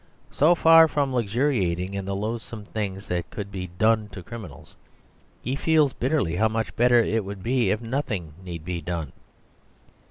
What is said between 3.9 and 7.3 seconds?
to criminals, he feels bitterly how much better it